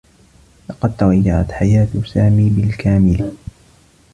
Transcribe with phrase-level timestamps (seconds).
[0.69, 3.31] لقد تغيّرت حياة سامي بالكامل.